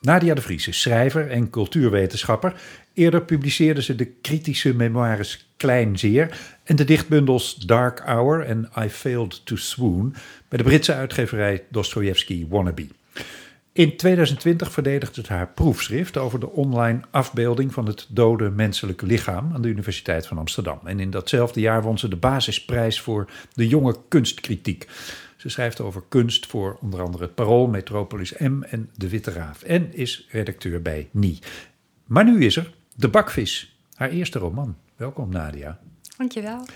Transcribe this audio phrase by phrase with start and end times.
[0.00, 2.60] Nadia de Vries is schrijver en cultuurwetenschapper.
[2.94, 9.46] Eerder publiceerde ze de kritische memoires Kleinzeer en de dichtbundels Dark Hour en I Failed
[9.46, 10.14] to Swoon
[10.48, 12.99] bij de Britse uitgeverij Dostoevsky Wannabe.
[13.72, 19.54] In 2020 verdedigde ze haar proefschrift over de online afbeelding van het dode menselijke lichaam
[19.54, 20.80] aan de Universiteit van Amsterdam.
[20.84, 24.88] En in datzelfde jaar won ze de basisprijs voor de jonge kunstkritiek.
[25.36, 29.62] Ze schrijft over kunst voor onder andere het Parool, Metropolis M en De Witte Raaf.
[29.62, 31.38] En is redacteur bij NIE.
[32.04, 34.76] Maar nu is er De Bakvis, haar eerste roman.
[34.96, 35.78] Welkom Nadia.
[36.16, 36.66] Dankjewel.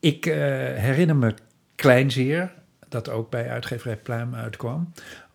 [0.00, 1.34] Ik uh, herinner me
[1.74, 2.52] Kleinzeer,
[2.88, 4.92] dat ook bij uitgeverij Pluim uitkwam,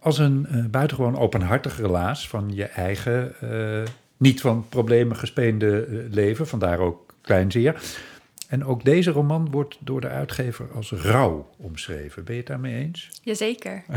[0.08, 3.84] als een uh, buitengewoon openhartig relaas van je eigen, uh,
[4.18, 7.82] niet van problemen gespeende leven, vandaar ook Kleinzeer.
[8.48, 12.24] En ook deze roman wordt door de uitgever als rouw omschreven.
[12.24, 13.10] Ben je het daarmee eens?
[13.22, 13.84] Jazeker.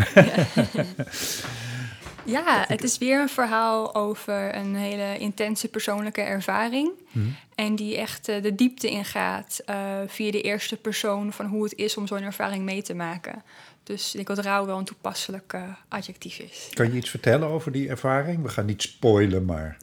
[2.36, 6.90] ja, het is weer een verhaal over een hele intense persoonlijke ervaring.
[7.10, 7.36] Hmm.
[7.54, 9.62] En die echt de diepte ingaat
[10.06, 13.42] via de eerste persoon van hoe het is om zo'n ervaring mee te maken.
[13.90, 16.68] Dus ik denk dat rouw wel een toepasselijk uh, adjectief is.
[16.72, 18.42] Kan je iets vertellen over die ervaring?
[18.42, 19.76] We gaan niet spoilen, maar.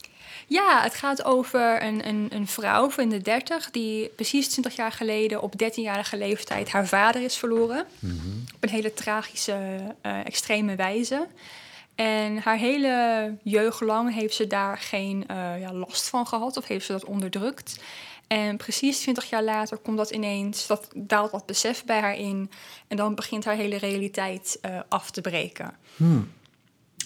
[0.48, 4.92] Ja, het gaat over een, een, een vrouw van de 30 die precies 20 jaar
[4.92, 7.86] geleden op 13-jarige leeftijd haar vader is verloren.
[8.00, 11.28] Mm Op een hele tragische, uh, extreme wijze.
[11.96, 16.68] En haar hele jeugd lang heeft ze daar geen uh, ja, last van gehad of
[16.68, 17.80] heeft ze dat onderdrukt.
[18.28, 22.52] En precies 20 jaar later komt dat ineens, dat daalt dat besef bij haar in.
[22.88, 25.78] En dan begint haar hele realiteit uh, af te breken.
[25.96, 26.32] Hmm.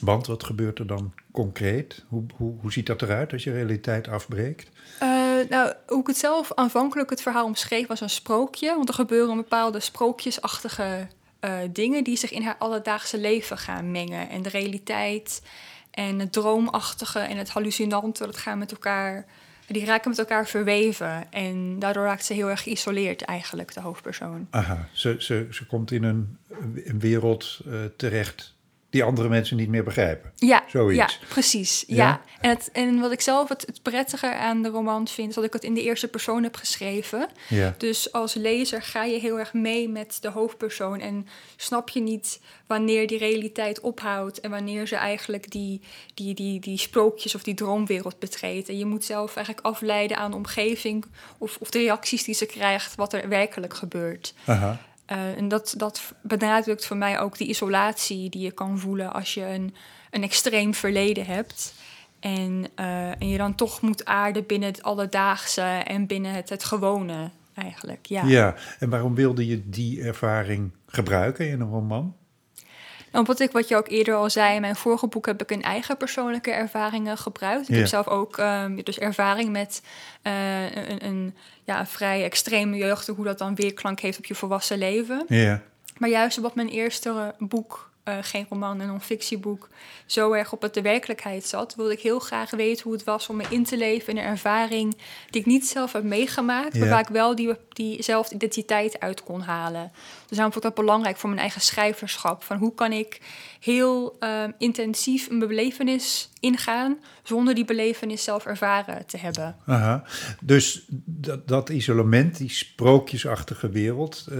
[0.01, 2.03] Want wat gebeurt er dan concreet?
[2.07, 4.69] Hoe, hoe, hoe ziet dat eruit als je realiteit afbreekt?
[5.03, 5.09] Uh,
[5.49, 8.75] nou, hoe ik het zelf aanvankelijk het verhaal omschreef was een sprookje.
[8.75, 11.07] Want er gebeuren bepaalde sprookjesachtige
[11.41, 14.29] uh, dingen die zich in haar alledaagse leven gaan mengen.
[14.29, 15.41] En de realiteit
[15.91, 19.25] en het droomachtige en het hallucinante, dat gaan met elkaar,
[19.73, 21.31] die raken met elkaar verweven.
[21.31, 24.47] En daardoor raakt ze heel erg geïsoleerd eigenlijk, de hoofdpersoon.
[24.49, 26.37] Aha, ze, ze, ze komt in een,
[26.99, 28.55] wereld uh, terecht
[28.91, 30.31] die andere mensen niet meer begrijpen.
[30.35, 30.97] Ja, Zoiets.
[30.97, 31.83] ja precies.
[31.87, 32.21] Ja.
[32.41, 35.43] En, het, en wat ik zelf het, het prettige aan de roman vind, is dat
[35.43, 37.27] ik het in de eerste persoon heb geschreven.
[37.47, 37.75] Ja.
[37.77, 42.39] Dus als lezer ga je heel erg mee met de hoofdpersoon en snap je niet
[42.67, 45.81] wanneer die realiteit ophoudt en wanneer ze eigenlijk die,
[46.13, 48.69] die, die, die sprookjes of die droomwereld betreedt.
[48.69, 51.05] En je moet zelf eigenlijk afleiden aan de omgeving
[51.37, 54.33] of, of de reacties die ze krijgt, wat er werkelijk gebeurt.
[54.45, 54.79] Aha.
[55.11, 59.33] Uh, en dat, dat benadrukt voor mij ook die isolatie die je kan voelen als
[59.33, 59.75] je een,
[60.11, 61.73] een extreem verleden hebt.
[62.19, 66.63] En, uh, en je dan toch moet aarden binnen het alledaagse en binnen het, het
[66.63, 68.05] gewone eigenlijk.
[68.05, 68.23] Ja.
[68.25, 72.15] ja, en waarom wilde je die ervaring gebruiken in een roman?
[73.11, 75.61] Wat, ik, wat je ook eerder al zei, in mijn vorige boek heb ik een
[75.61, 77.61] eigen persoonlijke ervaringen gebruikt.
[77.61, 77.75] Ik Ja.
[77.75, 79.81] heb zelf ook um, dus ervaring met
[80.23, 84.35] uh, een, een, ja, een vrij extreme jeugd, hoe dat dan weerklank heeft op je
[84.35, 85.25] volwassen leven.
[85.27, 85.61] Ja,
[85.97, 89.69] Maar juist omdat mijn eerste boek, uh, geen roman, een non-fictieboek,
[90.05, 93.29] zo erg op het de werkelijkheid zat, wilde ik heel graag weten hoe het was
[93.29, 94.97] om me in te leven in een ervaring
[95.29, 96.89] die ik niet zelf heb meegemaakt, maar Ja.
[96.89, 99.91] waar ik wel die, diezelfde identiteit uit kon halen.
[100.27, 102.43] Dus daarom vond ik dat belangrijk voor mijn eigen schrijverschap.
[102.43, 103.21] Van hoe kan ik
[103.59, 109.55] heel uh, intensief een belevenis ingaan zonder die belevenis zelf ervaren te hebben.
[109.65, 110.03] aha.
[110.41, 114.37] Dus dat, dat isolement, die sprookjesachtige wereld, uh,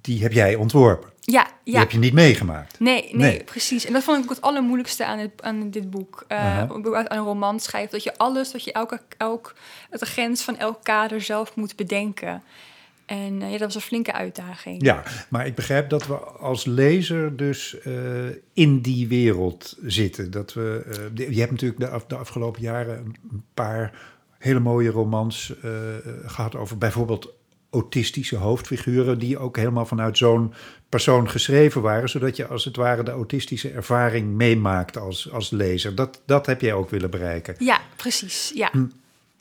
[0.00, 1.12] die heb jij ontworpen.
[1.26, 1.80] Ja, Die ja.
[1.80, 2.80] heb je niet meegemaakt.
[2.80, 3.44] Nee, nee, Nee.
[3.44, 3.84] precies.
[3.84, 6.24] En dat vond ik ook het allermoeilijkste aan, het, aan dit boek.
[6.28, 6.58] Uh.
[6.60, 7.92] Aan een roman schrijft.
[7.92, 9.54] Dat je alles, dat je elke, elk,
[9.90, 12.42] de grens van elk kader zelf moet bedenken.
[13.06, 14.84] En uh, ja, dat was een flinke uitdaging.
[14.84, 17.94] Ja, maar ik begrijp dat we als lezer dus uh,
[18.52, 20.30] in die wereld zitten.
[20.30, 20.84] Dat we,
[21.14, 22.98] je hebt natuurlijk de, af, de, afgelopen jaren
[23.30, 23.92] een paar
[24.38, 25.52] hele mooie romans
[26.24, 27.32] gehad over bijvoorbeeld
[27.74, 30.54] autistische hoofdfiguren, die ook helemaal vanuit zo'n
[30.88, 35.94] persoon geschreven waren, zodat je als het ware de autistische ervaring meemaakt als, als lezer.
[35.94, 37.54] Dat, dat heb jij ook willen bereiken.
[37.58, 38.52] Ja, precies.
[38.54, 38.68] Ja.
[38.72, 38.86] Hm.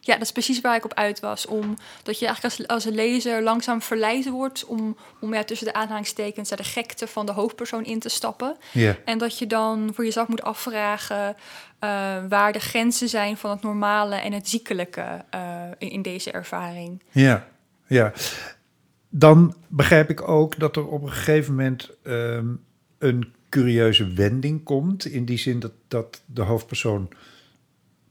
[0.06, 1.46] Ja, dat is precies waar ik op uit was.
[1.46, 5.68] Om, dat je eigenlijk als, als een lezer langzaam verleid wordt om, om ja, tussen
[5.68, 8.58] de aanhalingstekens de gekte van de hoofdpersoon in te stappen.
[8.72, 8.96] Ja.
[9.06, 11.36] En dat je dan voor jezelf moet afvragen
[11.84, 15.42] uh, waar de grenzen zijn van het normale en het ziekelijke uh,
[15.78, 17.04] in, in deze ervaring.
[17.12, 17.48] Ja,
[17.94, 18.13] ja.
[19.10, 22.63] Dan begrijp ik ook dat er op een gegeven moment um,
[22.98, 25.06] een curieuze wending komt.
[25.06, 27.10] In die zin dat, dat de hoofdpersoon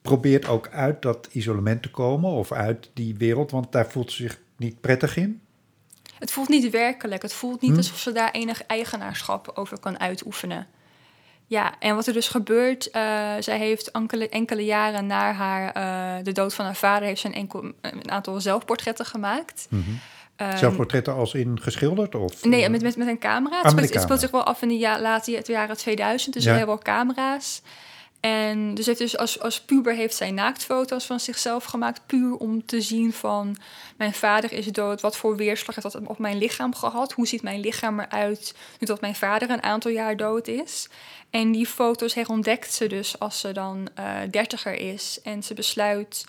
[0.02, 4.22] probeert ook uit dat isolement te komen of uit die wereld, want daar voelt ze
[4.22, 5.40] zich niet prettig in.
[6.18, 7.22] Het voelt niet werkelijk.
[7.22, 7.76] Het voelt niet Hm?
[7.76, 10.66] alsof ze daar enig eigenaarschap over kan uitoefenen.
[11.52, 13.02] Ja, en wat er dus gebeurt, eh,
[13.40, 17.36] zij heeft enkele, enkele jaren na haar, eh, de dood van haar vader, heeft ze
[17.36, 19.68] een, een aantal zelfportretten gemaakt.
[20.36, 22.14] Ehm, Zelfportretten als in geschilderd?
[22.14, 23.56] Of, Nee, met, met, met een camera.
[23.56, 25.76] Ah, het, met speelt, een het speelt zich wel af in de ja, late jaren
[25.76, 26.50] 2000, dus Ja.
[26.50, 27.62] er hebben wel camera's.
[28.22, 32.66] En dus heeft dus als, als puber heeft zij naaktfoto's van zichzelf gemaakt, puur om
[32.66, 33.56] te zien van
[33.96, 37.42] mijn vader is dood, wat voor weerslag heeft dat op mijn lichaam gehad, hoe ziet
[37.42, 40.88] mijn lichaam eruit nu dat mijn vader een aantal jaar dood is.
[41.30, 46.24] En die foto's herontdekt ze dus als ze dan eh dertiger is en ze besluit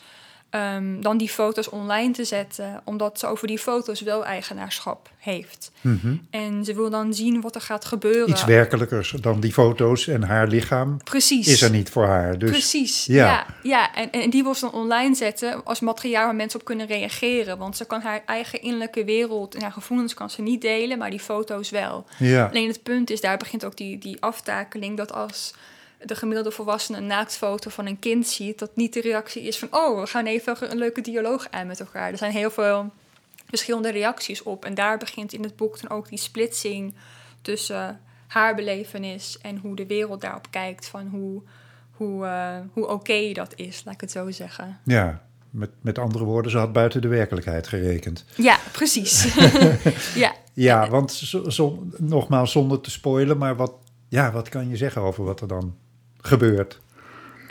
[0.54, 5.72] ehm, dan die foto's online te zetten, omdat ze over die foto's wel eigenaarschap heeft.
[5.82, 6.16] Mhm.
[6.30, 8.30] En ze wil dan zien wat er gaat gebeuren.
[8.30, 11.48] Iets werkelijkers dan die foto's en haar lichaam Precies.
[11.48, 12.38] is er niet voor haar.
[12.38, 13.26] Dus Precies, ja.
[13.26, 13.46] ja.
[13.64, 16.88] ja, En, en die wil ze dan online zetten als materiaal waar mensen op kunnen
[16.88, 17.58] reageren.
[17.58, 21.10] Want ze kan haar eigen innerlijke wereld en haar gevoelens kan ze niet delen, maar
[21.10, 22.06] die foto's wel.
[22.18, 22.46] ja.
[22.46, 24.98] Alleen het punt is, daar begint ook die, die aftakeling...
[24.98, 25.54] dat als
[26.06, 28.60] de gemiddelde volwassene een naaktfoto van een kind ziet...
[28.60, 29.68] dat niet de reactie is van...
[29.72, 32.12] oh, we gaan even een leuke dialoog aan met elkaar.
[32.12, 32.92] Er zijn heel veel
[33.48, 34.66] verschillende reacties op.
[34.66, 36.96] En daar begint in het boek dan ook die splitsing...
[37.42, 40.88] tussen haar belevenis en hoe de wereld daarop kijkt...
[40.88, 41.42] van hoe,
[41.92, 44.80] hoe, eh, hoe oké dat is, laat ik het zo zeggen.
[44.86, 45.22] ja.
[45.50, 48.26] Met, met andere woorden, ze had buiten de werkelijkheid gerekend.
[48.36, 49.36] Ja, precies.
[50.16, 50.34] ja.
[50.54, 53.74] Ja, want zo, zo- nogmaals, zonder te spoilen, maar wat,
[54.10, 55.76] ja, wat kan je zeggen over wat er dan
[56.24, 56.82] gebeurt?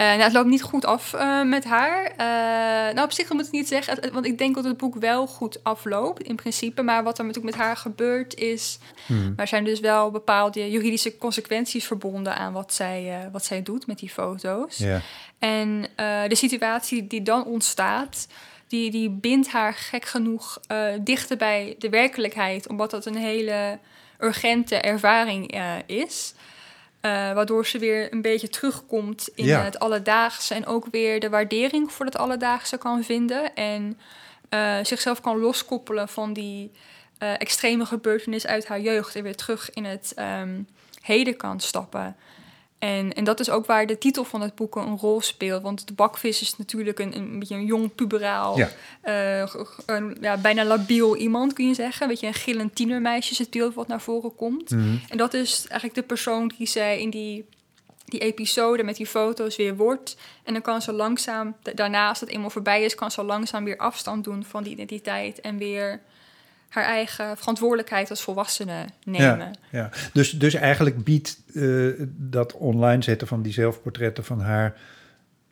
[0.03, 2.05] Eh, nou, het loopt niet goed af eh, met haar.
[2.05, 5.27] Eh, nou, op zich moet ik niet zeggen, want ik denk dat het boek wel
[5.27, 6.83] goed afloopt in principe.
[6.83, 9.33] Maar wat er natuurlijk met haar gebeurt is, Hmm.
[9.37, 13.99] er zijn dus wel bepaalde juridische consequenties verbonden aan wat zij, wat zij doet met
[13.99, 14.85] die foto's.
[15.39, 15.87] En
[16.29, 18.27] de situatie die dan ontstaat,
[18.69, 20.61] die, die bindt haar gek genoeg
[21.01, 23.79] dichter bij de werkelijkheid, omdat dat een hele
[24.19, 26.35] urgente ervaring is.
[27.03, 29.63] Eh, waardoor ze weer een beetje terugkomt in Ja.
[29.63, 33.55] het alledaagse en ook weer de waardering voor het alledaagse kan vinden.
[33.55, 33.99] En
[34.49, 36.71] eh, zichzelf kan loskoppelen van die
[37.19, 40.61] eh, extreme gebeurtenis uit haar jeugd en weer terug in het ehm,
[41.01, 42.17] heden kan stappen.
[42.83, 45.63] En, en dat is ook waar de titel van het boek een rol speelt.
[45.63, 48.71] Want de bakvis is natuurlijk een, een beetje een jong puberaal, Ja.
[49.01, 49.55] eh,
[49.87, 52.03] een, ja, bijna labiel iemand kun je zeggen.
[52.03, 54.71] Een beetje een gillend tienermeisje is het beeld wat naar voren komt.
[54.71, 54.97] Mhm.
[55.09, 57.45] En dat is eigenlijk de persoon die zij in die,
[58.05, 60.17] die episode met die foto's weer wordt.
[60.45, 63.65] En dan kan ze langzaam, da- daarna als het eenmaal voorbij is, kan ze langzaam
[63.65, 65.41] weer afstand doen van die identiteit.
[65.41, 66.01] En weer
[66.73, 69.39] haar eigen verantwoordelijkheid als volwassene nemen.
[69.39, 69.91] Ja, ja.
[70.13, 74.81] Dus, dus eigenlijk biedt eh, dat online zetten van die zelfportretten van haar...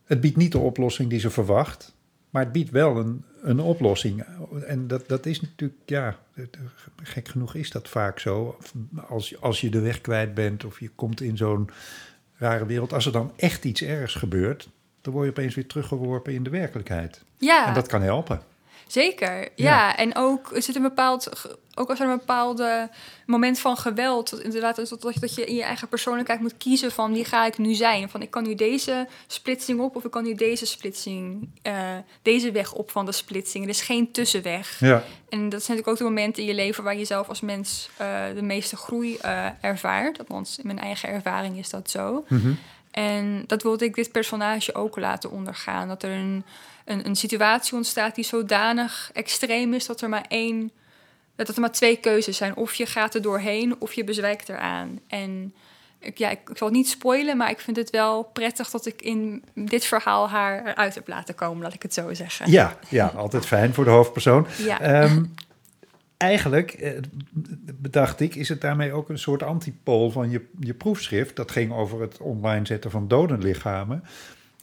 [0.05, 1.95] het biedt niet de oplossing die ze verwacht...
[2.31, 4.25] maar het biedt wel een, een oplossing.
[4.67, 6.17] En dat, dat is natuurlijk, ja,
[7.03, 8.59] gek genoeg is dat vaak zo.
[9.09, 11.71] Als, als je de weg kwijt bent of je komt in zo'n
[12.37, 12.93] rare wereld...
[12.93, 14.69] als er dan echt iets ergs gebeurt...
[15.01, 17.23] dan word je opeens weer teruggeworpen in de werkelijkheid.
[17.39, 17.69] Ja.
[17.69, 18.41] En dat kan helpen.
[18.93, 19.49] Zeker, ja.
[19.55, 19.97] Ja.
[19.97, 21.31] En ook er zit een bepaald,
[21.75, 22.63] ook als er een bepaald
[23.27, 27.13] moment van geweld, dat inderdaad dat, dat je in je eigen persoonlijkheid moet kiezen van
[27.13, 28.09] wie ga ik nu zijn.
[28.09, 32.51] Van ik kan nu deze splitsing op of ik kan nu deze splitsing, eh, deze
[32.51, 33.65] weg op van de splitsing.
[33.65, 34.81] Er is geen tussenweg.
[34.81, 37.41] Ja, En dat zijn natuurlijk ook de momenten in je leven waar je zelf als
[37.41, 40.19] mens eh, de meeste groei eh, ervaart.
[40.19, 42.25] Althans, in mijn eigen ervaring is dat zo.
[42.29, 42.53] Mhm.
[42.91, 45.89] En dat wilde ik dit personage ook laten ondergaan.
[45.89, 46.45] Dat er een,
[46.85, 50.71] een, een situatie ontstaat die zodanig extreem is dat er maar één.
[51.37, 52.57] Dat er maar twee keuzes zijn.
[52.57, 55.01] Of je gaat er doorheen of je bezwijkt eraan.
[55.07, 55.55] En
[55.99, 58.87] ik, ja, ik, ik zal het niet spoilen, maar ik vind het wel prettig dat
[58.87, 62.51] ik in dit verhaal haar eruit heb laten komen, laat ik het zo zeggen.
[62.51, 64.47] ja, ja, altijd fijn voor de hoofdpersoon.
[64.57, 64.81] Ja.
[64.81, 65.25] Ehm,
[66.21, 66.93] eigenlijk, eh,
[67.75, 71.37] bedacht ik, is het daarmee ook een soort antipool van je, je proefschrift.
[71.37, 74.05] Dat ging over het online zetten van dodenlichamen.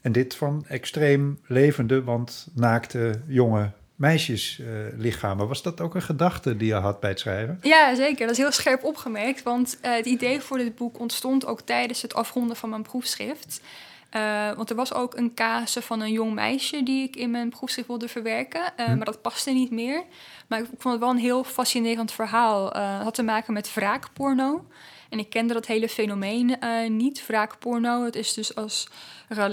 [0.01, 5.47] En dit van extreem levende, want naakte jonge meisjeslichamen.
[5.47, 7.59] Was dat ook een gedachte die je had bij het schrijven?
[7.61, 8.19] Ja, zeker.
[8.19, 9.43] Dat is heel scherp opgemerkt.
[9.43, 13.61] Want eh, het idee voor dit boek ontstond ook tijdens het afronden van mijn proefschrift.
[14.09, 17.49] Eh, want er was ook een casus van een jong meisje die ik in mijn
[17.49, 18.61] proefschrift wilde verwerken.
[18.77, 18.95] eh, Hm.
[18.95, 20.03] Maar dat paste niet meer.
[20.47, 22.71] Maar ik vond het wel een heel fascinerend verhaal.
[22.73, 24.65] Eh, het had te maken met wraakporno.
[25.09, 28.03] En ik kende dat hele fenomeen niet, wraakporno.
[28.03, 28.87] Het is dus als,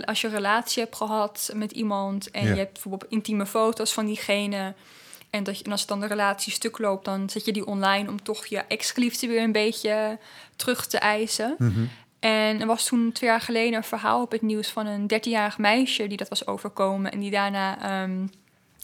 [0.05, 2.31] als je een relatie hebt gehad met iemand...
[2.31, 2.51] en Ja.
[2.53, 4.75] je hebt bijvoorbeeld intieme foto's van diegene...
[5.31, 8.09] En, dat je, en als dan de relatie stuk loopt, dan zet je die online
[8.09, 10.19] om toch je ex-geliefde weer een beetje
[10.57, 11.55] terug te eisen.
[11.59, 11.85] Mhm.
[12.25, 15.59] En er was toen twee jaar geleden een verhaal op het nieuws van een 13-jarig
[15.59, 17.13] meisje die dat was overkomen.
[17.13, 18.27] En die daarna ehm,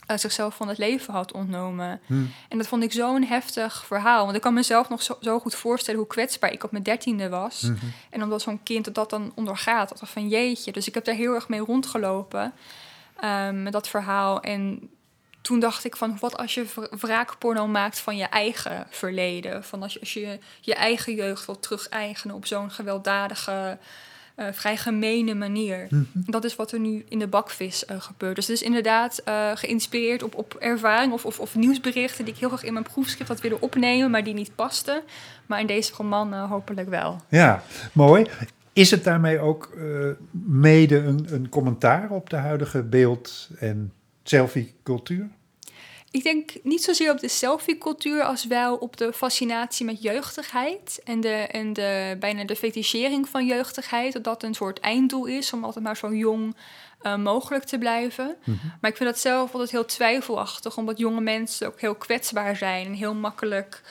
[0.06, 2.00] eh, zichzelf van het leven had ontnomen.
[2.06, 2.25] Hm.
[2.49, 4.25] En dat vond ik zo'n heftig verhaal.
[4.25, 7.28] Want ik kan mezelf nog zo, zo goed voorstellen hoe kwetsbaar ik op mijn dertiende
[7.28, 7.62] was.
[7.62, 7.87] Mhm.
[8.11, 10.73] En omdat zo'n kind dat dan ondergaat, dat van jeetje.
[10.73, 12.52] Dus ik heb daar heel erg mee rondgelopen
[13.20, 14.40] ehm, met dat verhaal.
[14.40, 14.90] En
[15.40, 19.64] toen dacht ik van, wat als je wra- wraakporno maakt van je eigen verleden?
[19.64, 23.78] Van als je als je, je eigen jeugd wil terug-eigenen op zo'n gewelddadige,
[24.35, 25.87] eh, vrij gemene manier.
[25.90, 26.04] Mhm.
[26.14, 28.35] Dat is wat er nu in de bakvis eh, gebeurt.
[28.35, 32.25] Dus het is inderdaad eh, geïnspireerd op, op ervaring of, of, of nieuwsberichten...
[32.25, 35.02] die ik heel graag in mijn proefschrift had willen opnemen, maar die niet pasten.
[35.47, 37.20] Maar in deze roman hopelijk wel.
[37.28, 38.26] Ja, mooi.
[38.73, 39.76] Is het daarmee ook
[40.30, 43.92] mede een, een commentaar op de huidige beeld- en
[44.30, 45.28] selfie-cultuur?
[46.10, 51.00] Ik denk niet zozeer op de selfie-cultuur als wel op de fascinatie met jeugdigheid.
[51.04, 54.12] En, de, en de, bijna de fetichering van jeugdigheid.
[54.12, 56.56] Dat dat een soort einddoel is om altijd maar zo jong
[57.00, 58.37] eh, mogelijk te blijven.
[58.80, 60.76] Maar ik vind dat zelf altijd heel twijfelachtig.
[60.76, 62.87] Omdat jonge mensen ook heel kwetsbaar zijn.
[62.87, 63.82] En heel makkelijk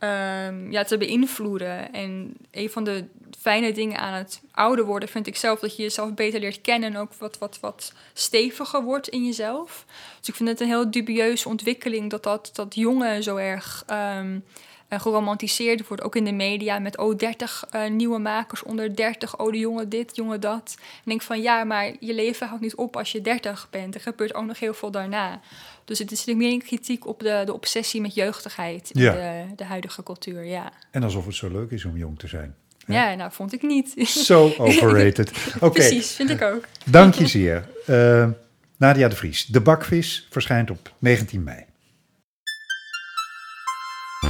[0.00, 1.92] ehm, ja, te beïnvloeden.
[1.92, 3.04] En een van de
[3.40, 6.94] fijne dingen aan het ouder worden vind ik zelf dat je jezelf beter leert kennen.
[6.94, 9.84] En ook wat, wat, wat steviger wordt in jezelf.
[10.18, 14.34] Dus ik vind het een heel dubieuze ontwikkeling dat dat, dat jongen zo erg ehm,
[14.34, 14.40] eh,
[14.98, 16.02] geromantiseerd wordt.
[16.02, 19.38] Ook in de media met oh, 30 eh, nieuwe makers onder 30.
[19.38, 20.74] Oh, de jongen dit, jongen dat.
[20.76, 23.94] En ik denk van ja, maar je leven houdt niet op als je 30 bent.
[23.94, 25.40] Er gebeurt ook nog heel veel daarna.
[25.84, 29.12] Dus het is meer een kritiek op de, de obsessie met jeugdigheid in Ja.
[29.12, 30.44] de, de huidige cultuur.
[30.44, 30.72] Ja.
[30.90, 32.54] En alsof het zo leuk is om jong te zijn.
[32.86, 33.94] ja, nou vond ik niet.
[34.08, 35.32] Zo overrated.
[35.60, 36.64] Oké, Precies, vind ik ook.
[36.84, 37.68] dank je zeer.
[37.86, 38.28] Eh,
[38.76, 39.46] Nadia de Vries.
[39.46, 41.64] De bakvis verschijnt op 19 mei.